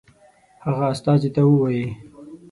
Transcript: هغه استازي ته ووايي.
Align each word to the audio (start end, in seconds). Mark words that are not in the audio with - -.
هغه 0.65 0.85
استازي 0.93 1.29
ته 1.35 1.41
ووايي. 1.45 1.87